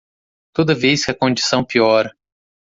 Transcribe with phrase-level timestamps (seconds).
[0.55, 2.11] Toda vez que a condição piora